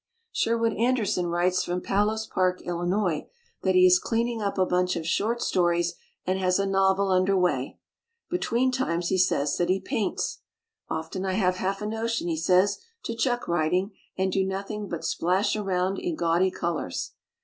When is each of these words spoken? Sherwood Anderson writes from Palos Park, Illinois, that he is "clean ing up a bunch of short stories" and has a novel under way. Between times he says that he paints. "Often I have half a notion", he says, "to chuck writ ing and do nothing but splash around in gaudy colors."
Sherwood 0.31 0.73
Anderson 0.77 1.27
writes 1.27 1.63
from 1.63 1.79
Palos 1.79 2.25
Park, 2.25 2.63
Illinois, 2.63 3.27
that 3.61 3.75
he 3.75 3.85
is 3.85 3.99
"clean 3.99 4.27
ing 4.29 4.41
up 4.41 4.57
a 4.57 4.65
bunch 4.65 4.95
of 4.95 5.05
short 5.05 5.43
stories" 5.43 5.93
and 6.25 6.39
has 6.39 6.57
a 6.57 6.65
novel 6.65 7.09
under 7.11 7.37
way. 7.37 7.77
Between 8.27 8.71
times 8.71 9.09
he 9.09 9.19
says 9.19 9.55
that 9.57 9.69
he 9.69 9.79
paints. 9.79 10.39
"Often 10.89 11.27
I 11.27 11.33
have 11.33 11.57
half 11.57 11.83
a 11.83 11.85
notion", 11.85 12.27
he 12.27 12.35
says, 12.35 12.79
"to 13.03 13.13
chuck 13.13 13.47
writ 13.47 13.73
ing 13.73 13.91
and 14.17 14.31
do 14.31 14.43
nothing 14.43 14.89
but 14.89 15.05
splash 15.05 15.55
around 15.55 15.99
in 15.99 16.15
gaudy 16.15 16.49
colors." 16.49 17.11